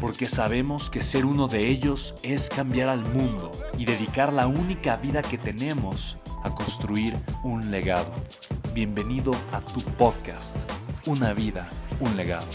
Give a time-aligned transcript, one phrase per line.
[0.00, 4.96] porque sabemos que ser uno de ellos es cambiar al mundo y dedicar la única
[4.96, 8.10] vida que tenemos a construir un legado.
[8.74, 10.56] Bienvenido a tu podcast,
[11.06, 11.68] Una vida,
[12.00, 12.46] un legado.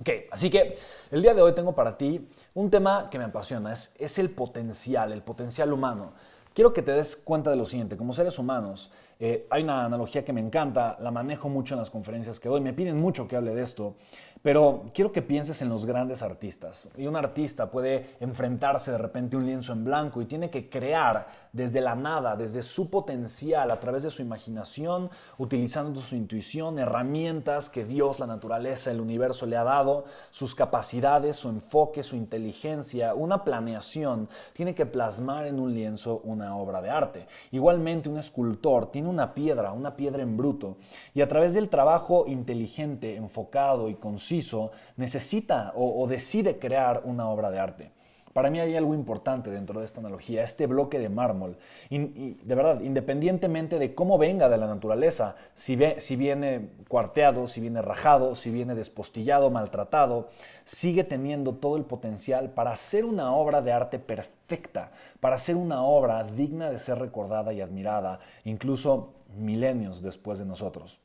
[0.00, 0.76] Ok, así que
[1.10, 4.30] el día de hoy tengo para ti un tema que me apasiona, es, es el
[4.30, 6.12] potencial, el potencial humano.
[6.58, 10.24] Quiero que te des cuenta de lo siguiente, como seres humanos, eh, hay una analogía
[10.24, 13.34] que me encanta, la manejo mucho en las conferencias que doy, me piden mucho que
[13.34, 13.94] hable de esto,
[14.42, 16.88] pero quiero que pienses en los grandes artistas.
[16.96, 20.70] Y un artista puede enfrentarse de repente a un lienzo en blanco y tiene que
[20.70, 26.78] crear desde la nada, desde su potencial, a través de su imaginación, utilizando su intuición,
[26.78, 32.14] herramientas que Dios, la naturaleza, el universo le ha dado, sus capacidades, su enfoque, su
[32.14, 37.26] inteligencia, una planeación, tiene que plasmar en un lienzo una obra de arte.
[37.50, 40.76] Igualmente un escultor tiene una piedra, una piedra en bruto,
[41.14, 47.50] y a través del trabajo inteligente, enfocado y conciso, necesita o, decide crear una obra
[47.50, 47.97] de arte.
[48.38, 51.56] Para mí hay algo importante dentro de esta analogía, este bloque de mármol.
[51.90, 57.82] De verdad, independientemente de cómo venga de la naturaleza, si, si viene cuarteado, si viene
[57.82, 60.28] rajado, si viene despostillado, maltratado,
[60.64, 65.82] sigue teniendo todo el potencial para hacer una obra de arte perfecta, para hacer una
[65.82, 71.00] obra digna de ser recordada y admirada, incluso milenios después de nosotros.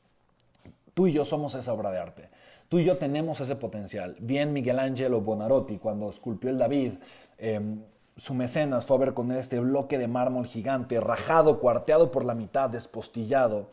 [0.94, 2.28] Tú y yo somos esa obra de arte.
[2.68, 4.16] Tú y yo tenemos ese potencial.
[4.18, 6.94] Bien Miguel Ángelo Bonarotti, cuando esculpió el David,
[7.52, 7.82] em,
[8.16, 12.34] su mecenas fue a ver con este bloque de mármol gigante, rajado, cuarteado por la
[12.34, 13.70] mitad, despostillado.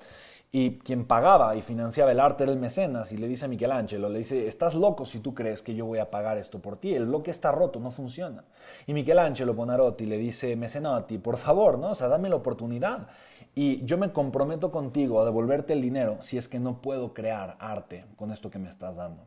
[0.54, 4.10] Y quien pagaba y financiaba el arte era el mecenas y le dice a Michelangelo,
[4.10, 6.94] le dice, estás loco si tú crees que yo voy a pagar esto por ti,
[6.94, 8.44] el bloque está roto, no funciona.
[8.86, 11.92] Y Michelangelo Bonarotti le dice, mecenati, por favor, ¿no?
[11.92, 13.08] O sea, dame la oportunidad
[13.56, 17.56] y yo me comprometo contigo a devolverte el dinero si es que no puedo crear
[17.60, 19.24] arte con esto que me estás dando.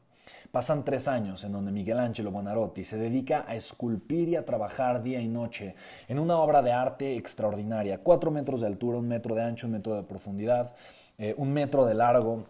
[0.50, 5.20] Pasan tres años en donde Michelangelo Bonarotti se dedica a esculpir y a trabajar día
[5.20, 5.74] y noche
[6.08, 9.72] en una obra de arte extraordinaria, cuatro metros de altura, un metro de ancho, un
[9.72, 10.74] metro de profundidad,
[11.18, 12.44] eh, un metro de largo.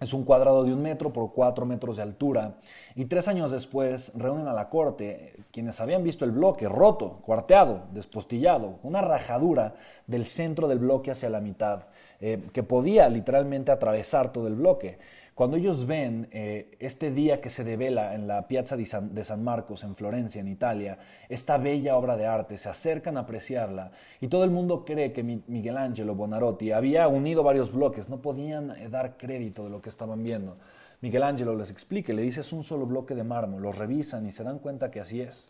[0.00, 2.54] Es un cuadrado de un metro por cuatro metros de altura.
[2.94, 7.82] Y tres años después reúnen a la corte quienes habían visto el bloque roto, cuarteado,
[7.92, 9.74] despostillado, una rajadura
[10.06, 11.84] del centro del bloque hacia la mitad,
[12.18, 14.98] eh, que podía literalmente atravesar todo el bloque.
[15.40, 18.84] Cuando ellos ven eh, este día que se devela en la Piazza de
[19.24, 20.98] San, Marcos en Florencia, en Italia,
[21.30, 23.90] esta bella obra de arte, se acercan a apreciarla
[24.20, 28.72] y todo el mundo cree que Miguel Ángelo Bonarotti había unido varios bloques, no podían
[28.72, 30.56] eh, dar crédito de lo que estaban viendo.
[31.00, 34.32] Miguel Ángelo les explica, le dice es un solo bloque de mármol, lo revisan y
[34.32, 35.48] se dan cuenta que así es.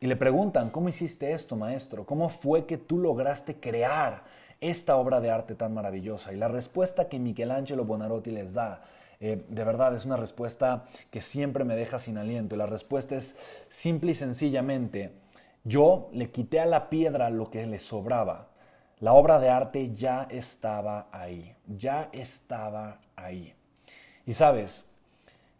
[0.00, 2.04] Y le preguntan, ¿cómo hiciste esto, maestro?
[2.04, 4.24] ¿Cómo fue que tú lograste crear
[4.60, 6.32] esta obra de arte tan maravillosa?
[6.32, 8.82] Y la respuesta que Miguel Ángelo Bonarotti les da
[9.20, 12.54] eh, de verdad es una respuesta que siempre me deja sin aliento.
[12.54, 13.36] Y la respuesta es
[13.68, 15.12] simple y sencillamente,
[15.62, 18.48] yo le quité a la piedra lo que le sobraba.
[18.98, 23.54] La obra de arte ya estaba ahí, ya estaba ahí.
[24.26, 24.86] Y sabes,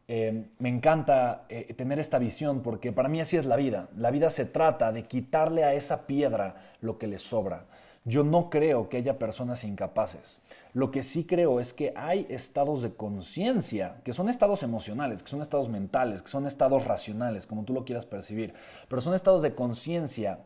[0.09, 3.89] eh, me encanta eh, tener esta visión porque para mí así es la vida.
[3.97, 7.65] La vida se trata de quitarle a esa piedra lo que le sobra.
[8.05, 10.41] Yo no creo que haya personas incapaces.
[10.73, 15.29] Lo que sí creo es que hay estados de conciencia, que son estados emocionales, que
[15.29, 18.55] son estados mentales, que son estados racionales, como tú lo quieras percibir,
[18.89, 20.39] pero son estados de conciencia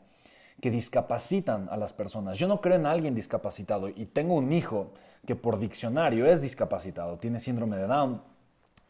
[0.61, 2.39] que discapacitan a las personas.
[2.39, 4.93] Yo no creo en alguien discapacitado y tengo un hijo
[5.27, 8.23] que por diccionario es discapacitado, tiene síndrome de Down,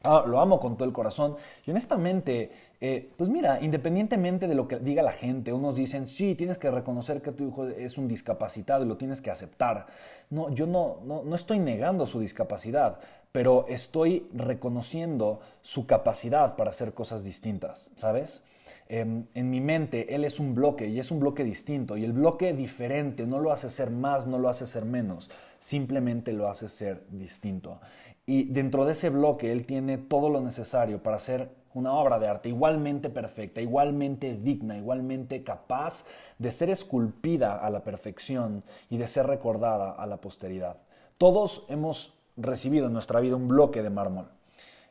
[0.06, 1.36] Ah, lo amo con todo el corazón.
[1.66, 6.34] Y honestamente, eh, pues mira, independientemente de lo que diga la gente, unos dicen, sí,
[6.34, 9.86] tienes que reconocer que tu hijo es un discapacitado y lo tienes que aceptar.
[10.28, 12.98] No, yo no, no, no estoy negando su discapacidad,
[13.32, 18.42] pero estoy reconociendo su capacidad para hacer cosas distintas, ¿sabes?
[18.88, 22.12] Em, en mi mente él es un bloque y es un bloque distinto y el
[22.12, 26.68] bloque diferente no lo hace ser más, no lo hace ser menos, simplemente lo hace
[26.68, 27.80] ser distinto.
[28.26, 32.28] Y dentro de ese bloque él tiene todo lo necesario para hacer una obra de
[32.28, 36.04] arte igualmente perfecta, igualmente digna, igualmente capaz
[36.38, 40.76] de ser esculpida a la perfección y de ser recordada a la posteridad.
[41.18, 44.28] Todos hemos recibido en nuestra vida un bloque de mármol.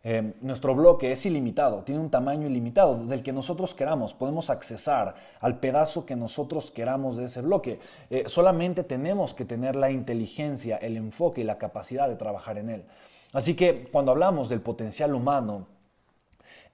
[0.05, 4.13] Eh, nuestro bloque es ilimitado, tiene un tamaño ilimitado del que nosotros queramos.
[4.13, 7.79] Podemos accesar al pedazo que nosotros queramos de ese bloque.
[8.09, 12.69] Eh, solamente tenemos que tener la inteligencia, el enfoque y la capacidad de trabajar en
[12.69, 12.83] él.
[13.31, 15.67] Así que cuando hablamos del potencial humano,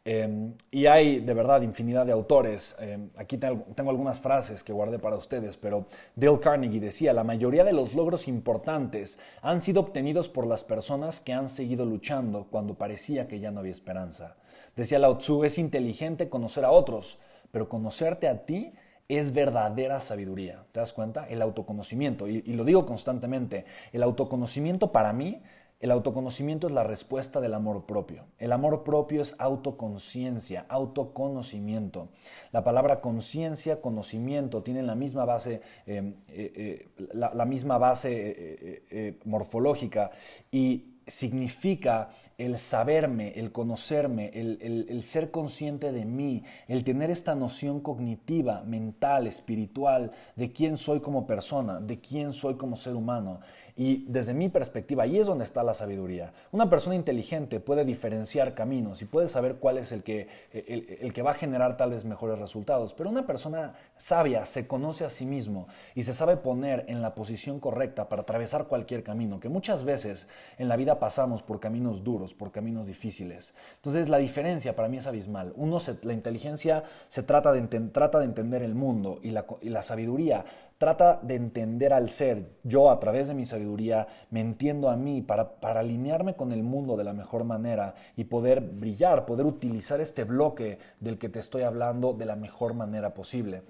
[0.05, 2.75] em, y hay de verdad infinidad de autores.
[2.79, 7.63] Em, aquí tengo, algunas frases que guardé para ustedes, pero Dale Carnegie decía, la mayoría
[7.63, 12.75] de los logros importantes han sido obtenidos por las personas que han seguido luchando cuando
[12.75, 14.35] parecía que ya no había esperanza.
[14.75, 17.19] Decía Lao Tzu, es inteligente conocer a otros,
[17.51, 18.73] pero conocerte a ti
[19.09, 20.63] es verdadera sabiduría.
[20.71, 21.27] ¿Te das cuenta?
[21.27, 25.41] El autoconocimiento, y lo digo constantemente, el autoconocimiento para mí
[25.79, 28.25] el autoconocimiento es la respuesta del amor propio.
[28.37, 32.09] El amor propio es autoconciencia, autoconocimiento.
[32.51, 38.83] La palabra conciencia, conocimiento tienen la misma base, eh, eh, eh, la, misma base
[39.23, 40.11] morfológica
[40.51, 47.81] y significa el saberme, el conocerme, el, ser consciente de mí, el tener esta noción
[47.81, 53.41] cognitiva, mental, espiritual, de quién soy como persona, de quién soy como ser humano.
[53.79, 56.33] Y desde mi perspectiva, ahí es donde está la sabiduría.
[56.51, 61.21] Una persona inteligente puede diferenciar caminos y puede saber cuál es el que, el, que
[61.21, 62.93] va a generar tal vez mejores resultados.
[62.93, 67.15] Pero una persona sabia se conoce a sí mismo y se sabe poner en la
[67.15, 70.27] posición correcta para atravesar cualquier camino, que muchas veces
[70.57, 73.55] en la vida pasamos por caminos duros, por caminos difíciles.
[73.77, 75.53] Entonces la diferencia para mí es abismal.
[75.55, 79.83] Uno la inteligencia se trata de, trata de entender el mundo y la, y la
[79.83, 80.43] sabiduría
[80.79, 82.53] Trata de entender al ser.
[82.63, 86.63] Yo a través de mi sabiduría me entiendo a mí para, para alinearme con el
[86.63, 91.39] mundo de la mejor manera y poder brillar, poder utilizar este bloque del que te
[91.39, 93.63] estoy hablando de la mejor manera posible.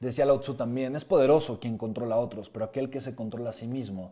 [0.00, 3.50] Decía Lao Tzu también, es poderoso quien controla a otros, pero aquel que se controla
[3.50, 4.10] a sí mismo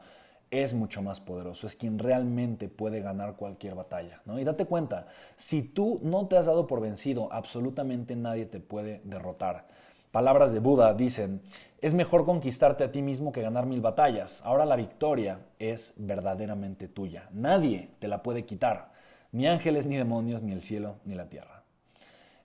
[0.53, 4.23] es mucho más poderoso, es quien realmente puede ganar cualquier batalla.
[4.25, 4.39] ¿no?
[4.39, 9.01] Y date cuenta, si tú no te has dado por vencido, absolutamente nadie te puede
[9.03, 9.67] derrotar.
[10.11, 11.43] Palabras de Buda dicen,
[11.81, 14.43] es mejor conquistarte a ti mismo que ganar mil batallas.
[14.45, 17.29] Ahora la victoria es verdaderamente tuya.
[17.33, 18.93] Nadie te la puede quitar.
[19.31, 21.63] Ni ángeles, ni demonios, ni el cielo, ni la tierra.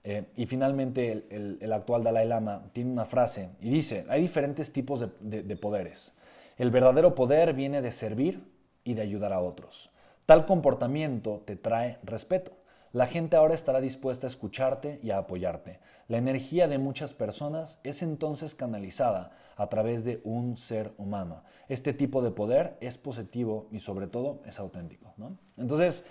[0.04, 5.04] Eh, y finalmente el, actual Dalai Lama tiene una frase y dice, hay diferentes tipos
[5.20, 6.14] de poderes.
[6.56, 8.44] El verdadero poder viene de servir
[8.84, 9.90] y de ayudar a otros.
[10.26, 12.52] Tal comportamiento te trae respeto.
[12.94, 15.80] La gente ahora estará dispuesta a escucharte y a apoyarte.
[16.06, 21.42] La energía de muchas personas es entonces canalizada a través de un ser humano.
[21.68, 25.12] Este tipo de poder es positivo y sobre todo es auténtico.
[25.56, 26.06] Entonces,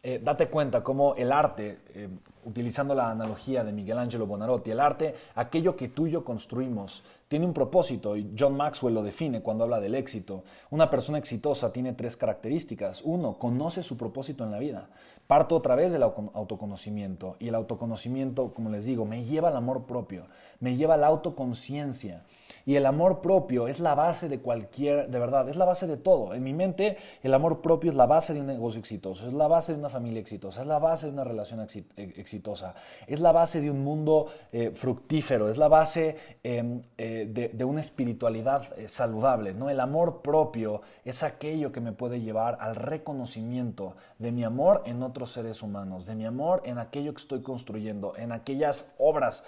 [0.00, 2.08] eh, date cuenta cómo el arte, eh,
[2.44, 7.02] utilizando la analogía de Miguel Ángelo Bonarotti, el arte, aquello que tú y yo construimos,
[7.26, 10.44] tiene un propósito y John Maxwell lo define cuando habla del éxito.
[10.70, 13.02] Una persona exitosa tiene tres características.
[13.02, 14.88] Uno, conoce su propósito en la vida.
[15.28, 17.36] Parto otra vez del autoconocimiento.
[17.38, 20.24] Y el autoconocimiento, como les digo, me lleva al amor propio,
[20.60, 22.24] me lleva a la autoconciencia.
[22.68, 25.96] Y el amor propio es la base de cualquier, de verdad, es la base de
[25.96, 26.34] todo.
[26.34, 29.48] En mi mente, el amor propio es la base de un negocio exitoso, es la
[29.48, 32.74] base de una familia exitosa, es la base de una relación eh, exitosa,
[33.06, 37.80] es la base de un mundo eh, fructífero, es la base em, eh, de, una
[37.80, 39.54] espiritualidad saludable.
[39.54, 39.70] ¿no?
[39.70, 45.02] El amor propio es aquello que me puede llevar al reconocimiento de mi amor en
[45.02, 49.44] otros seres humanos, de mi amor en aquello que estoy construyendo, en aquellas obras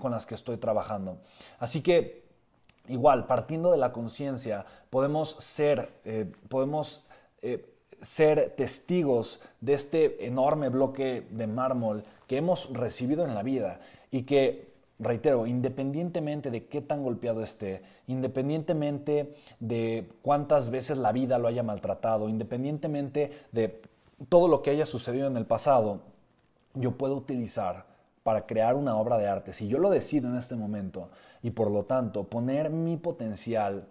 [0.00, 1.18] con las que estoy trabajando.
[1.58, 2.22] Así que
[2.88, 7.06] Igual, partiendo de la conciencia, podemos ser, eh, podemos
[7.40, 7.64] eh,
[8.00, 13.80] ser testigos de este enorme bloque de mármol que hemos recibido en la vida
[14.10, 21.38] y que, reitero, independientemente de qué tan golpeado esté, independientemente de cuántas veces la vida
[21.38, 23.80] lo haya maltratado, independientemente de
[24.28, 26.00] todo lo que haya sucedido en el pasado,
[26.74, 27.91] yo puedo utilizar
[28.22, 31.10] para crear una obra de arte, si yo lo decido en este momento
[31.42, 33.86] y por lo tanto poner mi potencial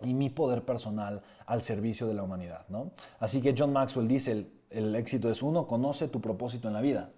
[0.00, 2.64] y mi poder personal al servicio de la humanidad.
[2.68, 2.92] ¿no?
[3.18, 7.10] Así que John Maxwell dice, el, éxito es uno, conoce tu propósito en la vida.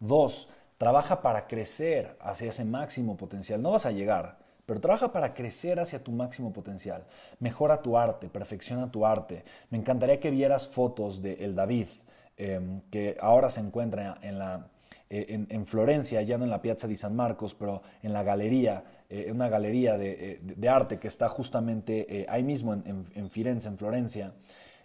[0.00, 0.48] Dos,
[0.78, 3.60] trabaja para crecer hacia ese máximo potencial.
[3.60, 7.04] No vas a llegar, pero trabaja para crecer hacia tu máximo potencial.
[7.40, 9.44] Mejora tu arte, perfecciona tu arte.
[9.70, 11.88] Me encantaría que vieras fotos de el David,
[12.36, 14.68] em, que ahora se encuentra en la
[15.10, 18.84] eh, en, Florencia, ya no en la Piazza di San Marcos, pero en la galería,
[19.08, 23.78] eh, una galería de, eh, arte que está justamente ahí mismo en, en, Firenze, en
[23.78, 24.34] Florencia.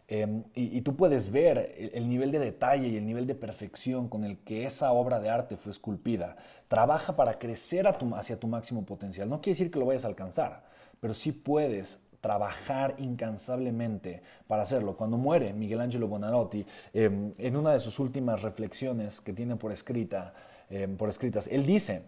[0.07, 4.23] Em, y, tú puedes ver el, nivel de detalle y el nivel de perfección con
[4.23, 6.35] el que esa obra de arte fue esculpida.
[6.67, 9.29] Trabaja para crecer hacia tu máximo potencial.
[9.29, 10.63] No quiere decir que lo vayas a alcanzar,
[10.99, 14.95] pero sí puedes trabajar incansablemente para hacerlo.
[14.95, 19.73] Cuando muere Miguel Ángelo Bonarotti, em, en una de sus últimas reflexiones que tiene por,
[19.73, 20.33] escrita,
[20.69, 22.03] em, por escritas, él dice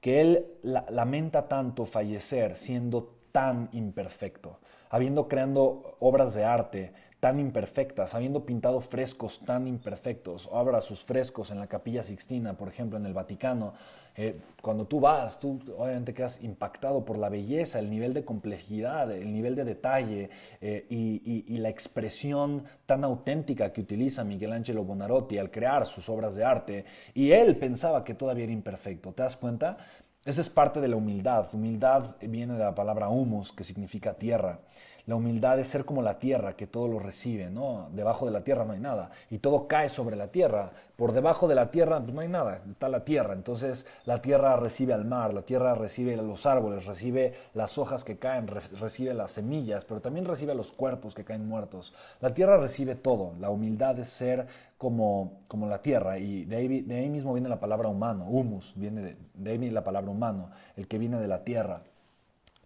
[0.00, 6.92] que él lamenta tanto fallecer siendo tan imperfecto, habiendo creado obras de arte
[7.24, 12.68] tan imperfectas, habiendo pintado frescos tan imperfectos, obra sus frescos en la Capilla Sixtina, por
[12.68, 13.72] ejemplo, en el Vaticano,
[14.14, 19.10] eh, cuando tú vas, tú obviamente quedas impactado por la belleza, el nivel de complejidad,
[19.10, 20.28] el nivel de detalle
[20.60, 26.34] eh, y, la expresión tan auténtica que utiliza Miguel Ángelo Bonarotti al crear sus obras
[26.34, 26.84] de arte.
[27.14, 29.12] Y él pensaba que todavía era imperfecto.
[29.12, 29.78] ¿Te das cuenta?
[30.26, 31.46] Esa es parte de la humildad.
[31.54, 34.60] Humildad viene de la palabra humus, que significa tierra.
[35.06, 37.90] La humildad es ser como la tierra, que todo lo recibe, ¿no?
[37.92, 40.72] Debajo de la tierra no hay nada y todo cae sobre la tierra.
[40.96, 43.34] Por debajo de la tierra pues, no hay nada, está la tierra.
[43.34, 48.16] Entonces la tierra recibe al mar, la tierra recibe los árboles, recibe las hojas que
[48.16, 51.92] caen, recibe las semillas, pero también recibe los cuerpos que caen muertos.
[52.20, 53.34] La tierra recibe todo.
[53.40, 54.46] La humildad es ser
[54.78, 58.72] como, como la tierra y de ahí, de ahí mismo viene la palabra humano, humus,
[58.74, 61.82] viene de, de ahí viene la palabra humano, el que viene de la tierra.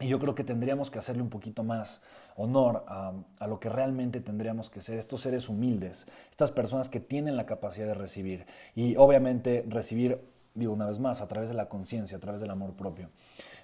[0.00, 2.00] Y yo creo que tendríamos que hacerle un poquito más
[2.36, 3.12] honor a,
[3.46, 7.86] lo que realmente tendríamos que ser, estos seres humildes, estas personas que tienen la capacidad
[7.86, 8.46] de recibir.
[8.76, 10.20] Y obviamente recibir,
[10.54, 13.10] digo una vez más, a través de la conciencia, a través del amor propio.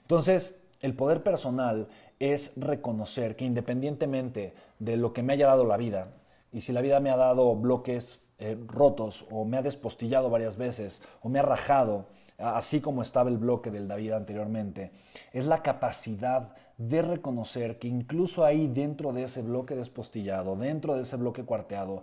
[0.01, 1.89] Entonces, el poder personal
[2.19, 6.09] es reconocer que independientemente de lo que me haya dado la vida,
[6.53, 10.57] y si la vida me ha dado bloques eh, rotos o me ha despostillado varias
[10.57, 12.07] veces o me ha rajado,
[12.39, 14.93] así como estaba el bloque del David anteriormente,
[15.33, 21.03] es la capacidad de reconocer que incluso ahí dentro de ese bloque despostillado, dentro de
[21.03, 22.03] ese bloque cuarteado,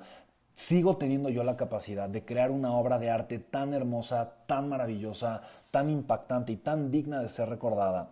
[0.54, 5.42] sigo teniendo yo la capacidad de crear una obra de arte tan hermosa, tan maravillosa,
[5.72, 8.12] tan impactante y tan digna de ser recordada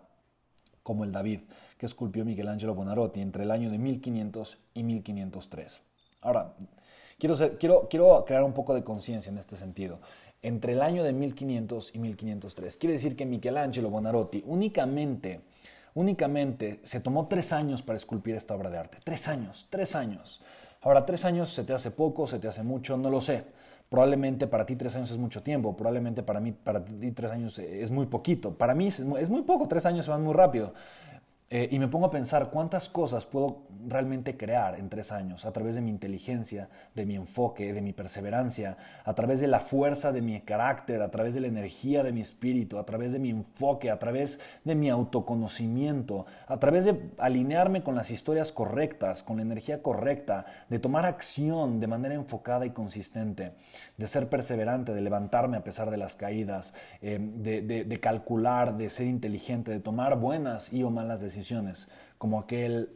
[0.82, 1.40] como el David
[1.78, 5.82] que esculpió Miguel Ángelo Bonarotti entre el año de 1500 y 1503.
[6.20, 6.52] Ahora,
[7.20, 10.00] quiero, quiero, quiero crear un poco de conciencia en este sentido
[10.42, 12.76] entre el año de 1500 y 1503.
[12.76, 15.40] Quiere decir que Michelangelo Bonarotti únicamente,
[15.94, 18.98] únicamente se tomó tres años para esculpir esta obra de arte.
[19.04, 20.40] Tres años, tres años.
[20.82, 23.44] Ahora, tres años se te hace poco, se te hace mucho, no lo sé.
[23.90, 27.58] Probablemente para ti tres años es mucho tiempo, probablemente para mí, para ti tres años
[27.58, 28.54] es muy poquito.
[28.54, 30.72] Para mí es muy poco, tres años se van muy rápido.
[31.52, 35.52] Eh, y me pongo a pensar cuántas cosas puedo realmente crear en tres años a
[35.52, 40.12] través de mi inteligencia, de mi enfoque, de mi perseverancia, a través de la fuerza
[40.12, 43.30] de mi carácter, a través de la energía de mi espíritu, a través de mi
[43.30, 49.38] enfoque, a través de mi autoconocimiento, a través de alinearme con las historias correctas, con
[49.38, 53.54] la energía correcta, de tomar acción de manera enfocada y consistente,
[53.96, 59.08] de ser perseverante, de levantarme a pesar de las caídas, eh, de calcular, de ser
[59.08, 61.39] inteligente, de tomar buenas y o malas decisiones
[62.20, 62.90] como, aquel,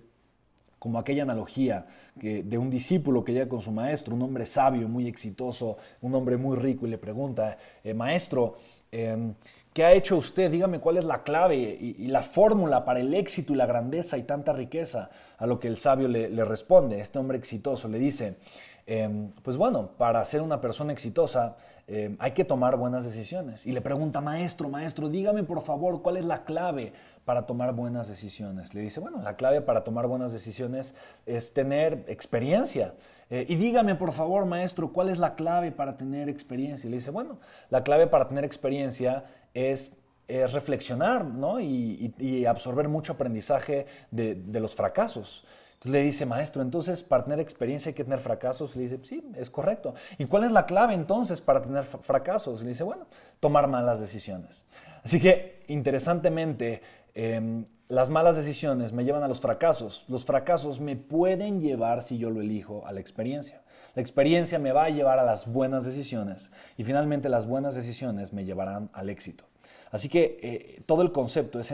[0.79, 1.87] como aquella analogía
[2.21, 6.15] que, de un discípulo que llega con su maestro, un hombre sabio, muy exitoso, un
[6.15, 8.57] hombre muy rico, y le pregunta, eh, maestro,
[8.93, 9.35] em,
[9.73, 10.51] ¿qué ha hecho usted?
[10.51, 14.25] Dígame cuál es la clave y, la fórmula para el éxito y la grandeza y
[14.25, 15.11] tanta riqueza.
[15.39, 18.37] A lo que el sabio le, responde, este hombre exitoso le dice,
[18.87, 23.67] em, pues bueno, para ser una persona exitosa em, hay que tomar buenas decisiones.
[23.67, 26.93] Y le pregunta, maestro, maestro, dígame por favor cuál es la clave
[27.25, 28.75] para tomar buenas decisiones?
[28.75, 30.95] Le dice, bueno, la clave para tomar buenas decisiones
[31.27, 32.95] es tener experiencia.
[33.31, 36.87] Eh, y dígame, por favor, maestro, ¿cuál es la clave para tener experiencia?
[36.87, 37.39] Y le dice, bueno,
[37.71, 39.97] la clave para tener experiencia es
[40.29, 41.61] reflexionar ¿no?
[41.61, 45.45] y, absorber mucho aprendizaje de, los fracasos.
[45.75, 48.75] Entonces le dice, maestro, entonces para tener experiencia hay que tener fracasos.
[48.75, 49.95] Le dice, sí, es correcto.
[50.17, 52.63] ¿Y cuál es la clave entonces para tener fracasos?
[52.63, 53.07] Le dice, bueno,
[53.39, 54.65] tomar malas decisiones.
[55.03, 56.81] Así que, interesantemente,
[57.15, 60.05] Em, las malas decisiones me llevan a los fracasos.
[60.09, 63.63] Los fracasos me pueden llevar, si yo lo elijo, a la experiencia.
[63.95, 68.33] La experiencia me va a llevar a las buenas decisiones y finalmente las buenas decisiones
[68.33, 69.45] me llevarán al éxito.
[69.93, 71.73] Así que eh, todo el concepto es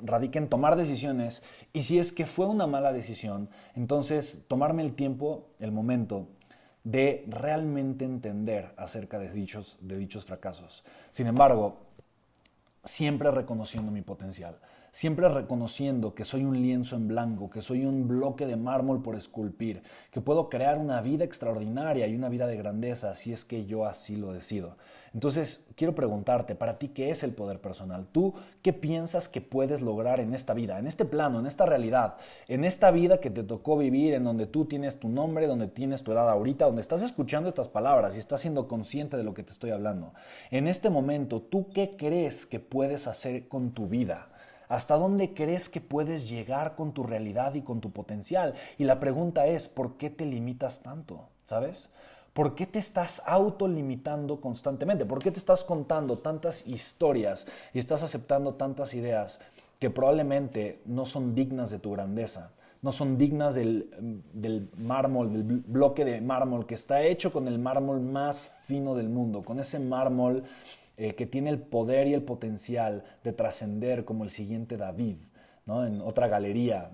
[0.00, 1.42] radica en tomar decisiones
[1.74, 6.28] y si es que fue una mala decisión, entonces tomarme el tiempo, el momento
[6.84, 10.84] de realmente entender acerca de dichos, de dichos fracasos.
[11.10, 11.76] Sin embargo,
[12.84, 14.58] siempre reconociendo mi potencial
[14.92, 19.16] siempre reconociendo que soy un lienzo en blanco, que soy un bloque de mármol por
[19.16, 23.66] esculpir, que puedo crear una vida extraordinaria y una vida de grandeza si es que
[23.66, 24.76] yo así lo decido.
[25.12, 28.06] Entonces, quiero preguntarte, para ti, ¿qué es el poder personal?
[28.12, 32.14] ¿Tú qué piensas que puedes lograr en esta vida, en este plano, en esta realidad,
[32.46, 36.04] en esta vida que te tocó vivir, en donde tú tienes tu nombre, donde tienes
[36.04, 39.42] tu edad ahorita, donde estás escuchando estas palabras y estás siendo consciente de lo que
[39.42, 40.14] te estoy hablando?
[40.52, 44.29] En este momento, ¿tú qué crees que puedes hacer con tu vida?
[44.70, 48.54] ¿Hasta dónde crees que puedes llegar con tu realidad y con tu potencial?
[48.78, 51.28] Y la pregunta es, ¿por qué te limitas tanto?
[51.44, 51.90] ¿Sabes?
[52.32, 55.04] ¿Por qué te estás autolimitando constantemente?
[55.04, 59.40] ¿Por qué te estás contando tantas historias y estás aceptando tantas ideas
[59.80, 62.52] que probablemente no son dignas de tu grandeza?
[62.80, 63.90] No son dignas del,
[64.32, 69.08] del, mármol, del bloque de mármol que está hecho con el mármol más fino del
[69.08, 70.44] mundo, con ese mármol
[71.02, 75.16] eh, que tiene el poder y el potencial de trascender como el siguiente David,
[75.64, 75.86] ¿no?
[75.86, 76.90] en otra galería,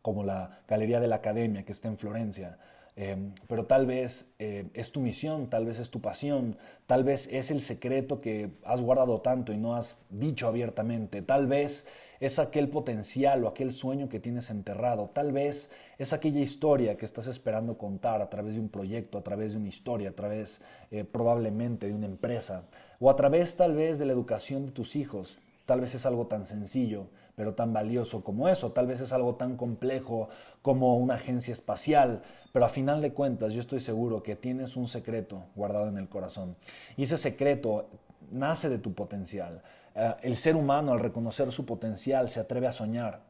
[0.00, 2.56] como la Galería de la Academia que está en Florencia.
[2.94, 6.56] Em, pero tal vez eh, es tu misión, tal vez es tu pasión,
[6.86, 11.48] tal vez es el secreto que has guardado tanto y no has dicho abiertamente, tal
[11.48, 11.88] vez
[12.20, 17.04] es aquel potencial o aquel sueño que tienes enterrado, tal vez es aquella historia que
[17.04, 20.62] estás esperando contar a través de un proyecto, a través de una historia, a través
[20.92, 22.62] eh, probablemente de una empresa
[23.00, 26.26] o a través tal vez de la educación de tus hijos, tal vez es algo
[26.26, 28.72] tan sencillo pero tan valioso como eso.
[28.72, 30.28] Tal vez es algo tan complejo
[30.62, 32.22] como una agencia espacial,
[32.52, 36.08] pero a final de cuentas yo estoy seguro que tienes un secreto guardado en el
[36.08, 36.56] corazón.
[36.96, 37.88] Y ese secreto
[38.32, 39.62] nace de tu potencial.
[39.94, 43.20] Eh, el ser humano al reconocer su potencial se atreve a soñar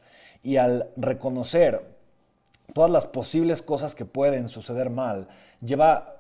[0.43, 1.97] y al reconocer
[2.73, 5.29] todas las posibles cosas que pueden suceder mal,
[5.61, 6.16] lleva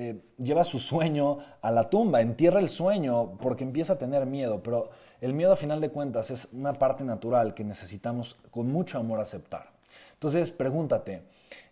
[0.00, 4.62] eh, lleva su sueño a la tumba, entierra el sueño porque empieza a tener miedo,
[4.62, 4.90] pero
[5.20, 9.18] el miedo a final de cuentas es una parte natural que necesitamos con mucho amor
[9.18, 9.72] aceptar.
[10.12, 11.24] Entonces pregúntate,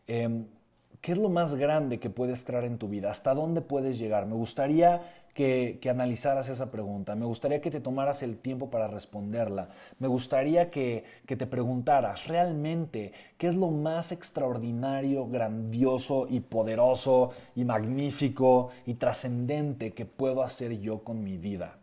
[0.08, 0.46] em,
[1.00, 3.12] ¿qué es lo más grande que puedes crear en tu vida?
[3.12, 4.26] ¿Hasta dónde puedes llegar?
[4.26, 5.02] Me gustaría
[5.36, 9.68] que, analizaras esa pregunta, me gustaría que te tomaras el tiempo para responderla,
[9.98, 17.32] me gustaría que, que te preguntaras realmente qué es lo más extraordinario, grandioso y poderoso
[17.54, 21.76] y magnífico y trascendente que puedo hacer yo con mi vida.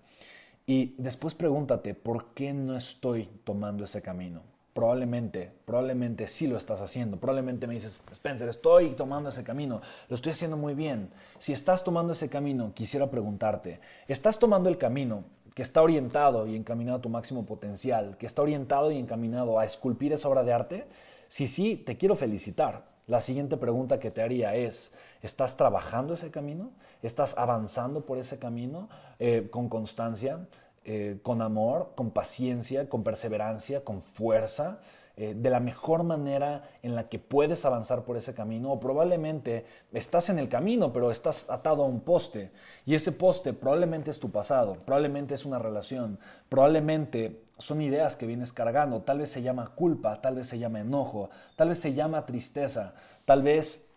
[0.66, 4.53] Y después pregúntate, ¿por qué no estoy tomando ese camino?
[4.74, 7.18] Probablemente, probablemente sí lo estás haciendo.
[7.18, 11.12] Probablemente me dices, Spencer, estoy tomando ese camino, lo estoy haciendo muy bien.
[11.38, 16.56] Si estás tomando ese camino, quisiera preguntarte, ¿estás tomando el camino que está orientado y
[16.56, 20.54] encaminado a tu máximo potencial, que está orientado y encaminado a esculpir esa obra de
[20.54, 20.88] arte?
[21.28, 22.92] Si sí, te quiero felicitar.
[23.06, 26.72] La siguiente pregunta que te haría es, ¿estás trabajando ese camino?
[27.04, 30.48] ¿Estás avanzando por ese camino eh, con constancia,
[30.86, 34.80] eh, con amor, con paciencia, con perseverancia, con fuerza?
[35.16, 39.64] Eh, de la mejor manera en la que puedes avanzar por ese camino o probablemente
[39.92, 42.50] estás en el camino pero estás atado a un poste
[42.88, 46.18] y ese poste probablemente es tu pasado, probablemente es una relación,
[46.50, 49.02] probablemente son ideas que vienes cargando.
[49.02, 52.94] Tal vez se llama culpa, tal vez se llama enojo, tal vez se llama tristeza,
[53.26, 53.88] tal vez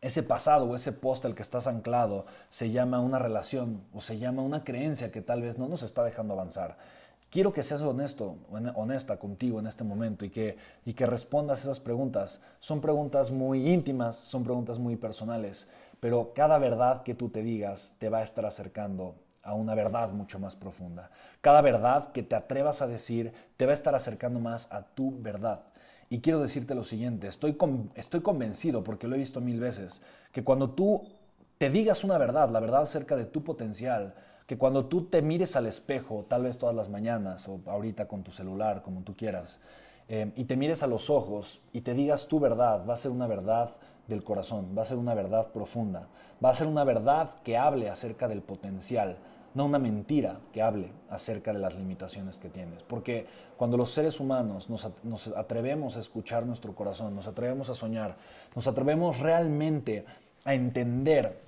[0.00, 4.18] ese pasado o ese poste al que estás anclado se llama una relación o se
[4.18, 6.76] llama una creencia que tal vez no nos está dejando avanzar.
[7.30, 8.36] Quiero que seas honesto,
[8.76, 12.40] honesta contigo en este momento y que, y que respondas esas preguntas.
[12.60, 17.94] Son preguntas muy íntimas, son preguntas muy personales, pero cada verdad que tú te digas
[17.98, 21.10] te va a estar acercando a una verdad mucho más profunda.
[21.40, 25.20] Cada verdad que te atrevas a decir te va a estar acercando más a tu
[25.20, 25.62] verdad.
[26.08, 27.56] Y quiero decirte lo siguiente, estoy,
[27.94, 31.02] estoy convencido, porque lo he visto mil veces, que cuando tú
[31.58, 34.14] te digas una verdad, la verdad acerca de tu potencial,
[34.46, 38.22] que cuando tú te mires al espejo, tal vez todas las mañanas o ahorita con
[38.22, 39.60] tu celular, como tú quieras,
[40.08, 43.10] eh, y te mires a los ojos y te digas tu verdad, va a ser
[43.10, 43.70] una verdad
[44.06, 46.06] del corazón, va a ser una verdad profunda,
[46.44, 49.16] va a ser una verdad que hable acerca del potencial,
[49.56, 52.82] no una mentira que hable acerca de las limitaciones que tienes.
[52.82, 58.16] Porque cuando los seres humanos nos, atrevemos a escuchar nuestro corazón, nos atrevemos a soñar,
[58.54, 60.04] nos atrevemos realmente
[60.44, 61.40] a entender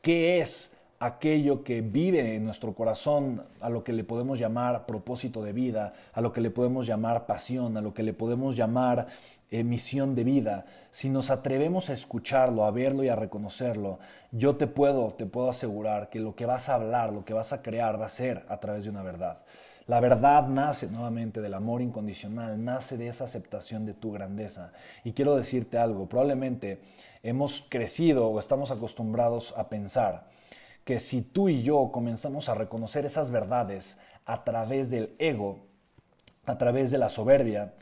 [0.00, 5.42] qué es aquello que vive en nuestro corazón, a lo que le podemos llamar propósito
[5.42, 9.08] de vida, a lo que le podemos llamar pasión, a lo que le podemos llamar
[9.50, 13.98] eh, misión de vida, si nos atrevemos a escucharlo, a verlo y a reconocerlo,
[14.30, 17.52] yo te puedo, te puedo asegurar que lo que vas a hablar, lo que vas
[17.52, 19.38] a crear va a ser a través de una verdad.
[19.86, 24.72] La verdad nace nuevamente del amor incondicional, nace de esa aceptación de tu grandeza.
[25.02, 26.82] Y quiero decirte algo, probablemente
[27.22, 30.28] hemos crecido o estamos acostumbrados a pensar
[30.84, 35.60] que si tú y yo comenzamos a reconocer esas verdades a través del ego,
[36.44, 37.72] a través de la soberbia,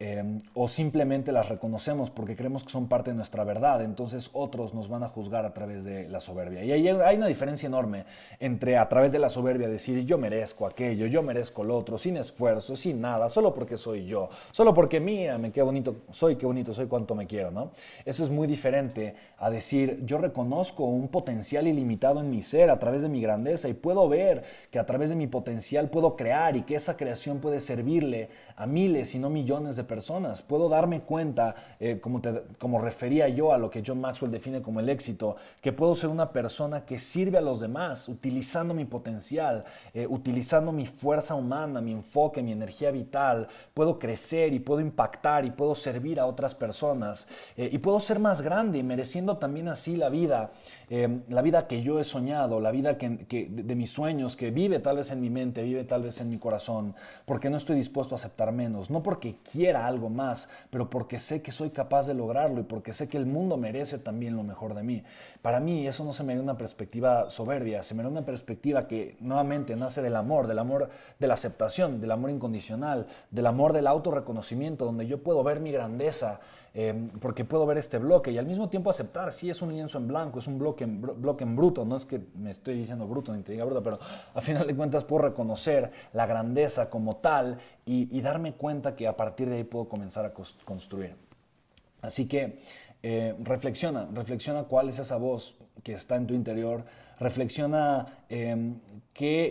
[0.00, 4.74] Em, o simplemente las reconocemos porque creemos que son parte de nuestra verdad, entonces otros
[4.74, 6.64] nos van a juzgar a través de la soberbia.
[6.64, 8.04] Y hay una diferencia enorme
[8.40, 12.16] entre a través de la soberbia decir yo merezco aquello, yo merezco lo otro, sin
[12.16, 16.74] esfuerzo, sin nada, solo porque soy yo, solo porque me qué bonito soy, qué bonito
[16.74, 17.70] soy, cuánto me quiero, ¿no?
[18.04, 22.80] Eso es muy diferente a decir yo reconozco un potencial ilimitado en mi ser a
[22.80, 26.56] través de mi grandeza y puedo ver que a través de mi potencial puedo crear
[26.56, 30.42] y que esa creación puede servirle a miles y no millones de personas.
[30.42, 32.20] Puedo darme cuenta, eh, como,
[32.58, 36.10] como refería yo a lo que John Maxwell define como el éxito, que puedo ser
[36.10, 41.80] una persona que sirve a los demás, utilizando mi potencial, eh, utilizando mi fuerza humana,
[41.80, 43.48] mi enfoque, mi energía vital.
[43.72, 47.28] Puedo crecer y puedo impactar y puedo servir a otras personas.
[47.56, 50.50] Eh, y puedo ser más grande, mereciendo también así la vida,
[51.28, 54.96] la vida que yo he soñado, la vida que, de mis sueños, que vive tal
[54.96, 56.94] vez en mi mente, vive tal vez en mi corazón,
[57.24, 61.42] porque no estoy dispuesto a aceptar menos, no porque quiera algo más, pero porque sé
[61.42, 64.74] que soy capaz de lograrlo y porque sé que el mundo merece también lo mejor
[64.74, 65.02] de mí.
[65.42, 68.86] Para mí eso no se me da una perspectiva soberbia, se me da una perspectiva
[68.86, 73.72] que nuevamente nace del amor, del amor de la aceptación, del amor incondicional, del amor
[73.72, 76.40] del autorreconocimiento, donde yo puedo ver mi grandeza,
[76.76, 79.96] Em, porque puedo ver este bloque y al mismo tiempo aceptar, si es un lienzo
[79.98, 83.32] en blanco, es un bloque en, bloque bruto, no es que me estoy diciendo bruto
[83.32, 84.00] ni te diga bruto, pero
[84.34, 89.16] a final de cuentas puedo reconocer la grandeza como tal y, darme cuenta que a
[89.16, 90.32] partir de ahí puedo comenzar a
[90.64, 91.14] construir.
[92.02, 92.58] Así que
[93.04, 96.84] eh, reflexiona, reflexiona cuál es esa voz que está en tu interior,
[97.20, 98.80] reflexiona em,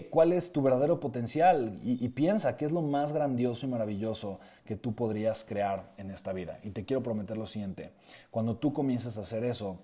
[0.10, 4.76] cuál es tu verdadero potencial y, piensa qué es lo más grandioso y maravilloso que
[4.76, 6.60] tú podrías crear en esta vida.
[6.63, 7.91] Y te quiero prometer lo siguiente,
[8.30, 9.78] cuando tú comiences a hacer eso,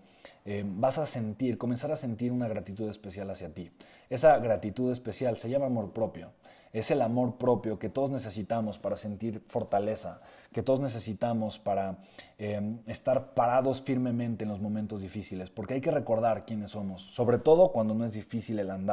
[0.44, 3.72] em, vas a sentir, comenzar a sentir una gratitud especial hacia ti.
[4.10, 6.32] Esa gratitud especial se llama amor propio
[6.72, 11.98] es el amor propio que todos necesitamos para sentir fortaleza, que todos necesitamos para
[12.38, 17.40] em, estar parados firmemente en los momentos difíciles, porque hay que recordar quiénes somos, sobre
[17.40, 18.89] todo cuando no es difícil el andar,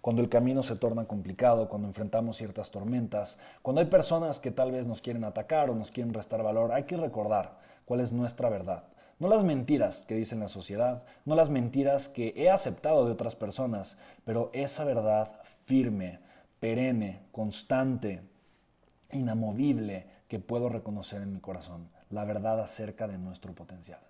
[0.00, 4.72] cuando el camino se torna complicado, cuando enfrentamos ciertas tormentas, cuando hay personas que tal
[4.72, 8.48] vez nos quieren atacar o nos quieren restar valor, hay que recordar cuál es nuestra
[8.48, 8.84] verdad.
[9.18, 13.36] No las mentiras que dice la sociedad, no las mentiras que he aceptado de otras
[13.36, 15.28] personas, pero esa verdad
[15.66, 16.20] firme,
[16.58, 18.22] perenne, constante,
[19.12, 24.00] inamovible que puedo reconocer en mi corazón, la verdad acerca de nuestro potencial.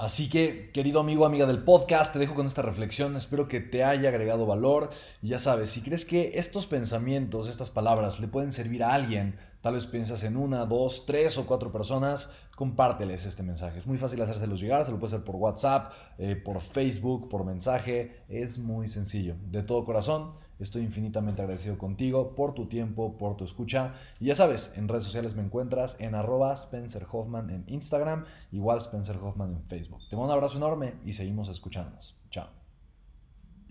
[0.00, 3.18] Así que, querido amigo, amiga del podcast, te dejo con esta reflexión.
[3.18, 4.88] Espero que te haya agregado valor.
[5.20, 9.74] ya sabes, si crees que estos pensamientos, estas palabras le pueden servir a alguien, tal
[9.74, 13.78] vez piensas en una, dos, tres o cuatro personas, compárteles este mensaje.
[13.78, 17.44] Es muy fácil hacérselos llegar, se lo puede hacer por WhatsApp, eh, por Facebook, por
[17.44, 18.22] mensaje.
[18.28, 19.36] Es muy sencillo.
[19.50, 23.94] De todo corazón, Estoy infinitamente agradecido contigo por tu tiempo, por tu escucha.
[24.20, 28.78] Y ya sabes, en redes sociales me encuentras en arroba Spencer Hoffman en Instagram, igual
[28.78, 30.00] Spencer Hoffman en Facebook.
[30.10, 32.14] Te mando un abrazo enorme y seguimos escuchándonos.
[32.30, 32.59] Chao.